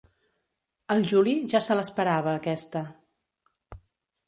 [0.95, 2.85] El Juli ja se l'esperava, aquesta.